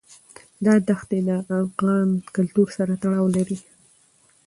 [0.65, 3.57] دا دښتې له افغان کلتور سره تړاو لري.